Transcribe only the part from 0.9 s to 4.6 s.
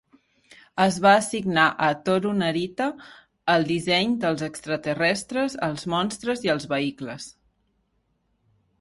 va assignar a Tohru Narita el disseny dels